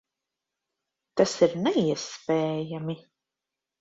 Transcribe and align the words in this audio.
Tas 1.21 1.35
ir 1.47 1.55
neiespējami! 1.67 2.99